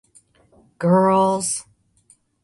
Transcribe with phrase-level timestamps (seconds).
[0.79, 1.63] Girls.